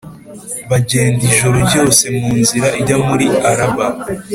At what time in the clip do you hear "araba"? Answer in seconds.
3.49-3.87